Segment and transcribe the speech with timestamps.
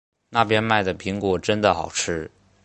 [0.29, 2.31] 那边卖的苹果真的好吃